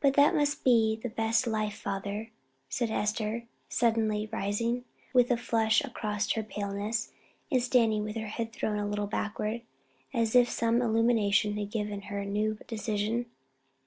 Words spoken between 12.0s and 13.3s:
her a new decision.